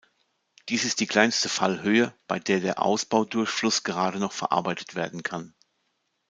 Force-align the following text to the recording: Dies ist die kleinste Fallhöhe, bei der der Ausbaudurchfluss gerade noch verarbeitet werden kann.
Dies 0.69 0.83
ist 0.83 0.99
die 0.99 1.05
kleinste 1.05 1.47
Fallhöhe, 1.47 2.11
bei 2.27 2.39
der 2.39 2.59
der 2.59 2.81
Ausbaudurchfluss 2.81 3.83
gerade 3.83 4.17
noch 4.17 4.31
verarbeitet 4.33 4.95
werden 4.95 5.21
kann. 5.21 5.53